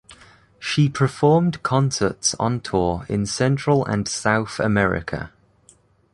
[0.57, 5.31] She performed concerts on tour in Central and South America.